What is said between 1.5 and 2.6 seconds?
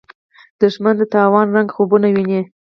رنګه خوبونه ویني